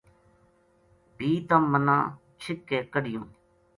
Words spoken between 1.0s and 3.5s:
بھی تم منا چِھک کے کڈھیوں‘‘